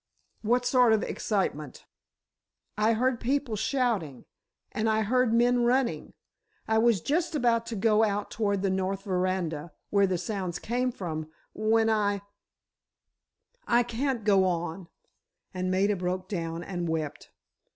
[0.41, 1.85] "What sort of excitement?"
[2.75, 4.25] "I heard people shouting,
[4.71, 6.13] and I heard men running.
[6.67, 10.91] I was just about to go out toward the north veranda, where the sounds came
[10.91, 12.21] from, when I——
[13.67, 14.87] I can't go on!"
[15.53, 17.29] and Maida broke down and wept.